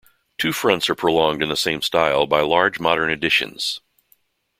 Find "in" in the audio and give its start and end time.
1.43-1.49